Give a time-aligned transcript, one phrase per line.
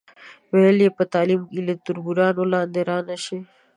[0.53, 3.39] ویل یې په تعلیم کې له تربورانو لاندې را نشئ.